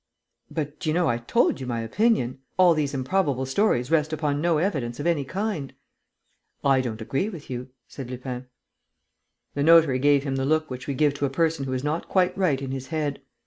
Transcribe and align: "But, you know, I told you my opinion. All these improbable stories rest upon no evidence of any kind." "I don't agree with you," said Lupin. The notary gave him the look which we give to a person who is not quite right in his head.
"But, 0.49 0.83
you 0.87 0.93
know, 0.93 1.07
I 1.07 1.19
told 1.19 1.59
you 1.61 1.67
my 1.67 1.81
opinion. 1.81 2.39
All 2.57 2.73
these 2.73 2.95
improbable 2.95 3.45
stories 3.45 3.91
rest 3.91 4.11
upon 4.11 4.41
no 4.41 4.57
evidence 4.57 4.99
of 4.99 5.05
any 5.05 5.23
kind." 5.23 5.75
"I 6.63 6.81
don't 6.81 7.03
agree 7.03 7.29
with 7.29 7.51
you," 7.51 7.69
said 7.87 8.09
Lupin. 8.09 8.47
The 9.53 9.61
notary 9.61 9.99
gave 9.99 10.23
him 10.23 10.37
the 10.37 10.43
look 10.45 10.71
which 10.71 10.87
we 10.87 10.95
give 10.95 11.13
to 11.19 11.27
a 11.27 11.29
person 11.29 11.65
who 11.65 11.73
is 11.73 11.83
not 11.83 12.09
quite 12.09 12.35
right 12.35 12.59
in 12.63 12.71
his 12.71 12.87
head. 12.87 13.21